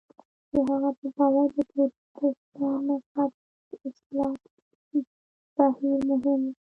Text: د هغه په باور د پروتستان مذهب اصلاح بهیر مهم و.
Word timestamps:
د 0.53 0.55
هغه 0.69 0.89
په 0.97 1.07
باور 1.17 1.47
د 1.55 1.57
پروتستان 1.71 2.75
مذهب 2.87 3.31
اصلاح 3.87 4.33
بهیر 5.55 5.99
مهم 6.09 6.41
و. 6.47 6.51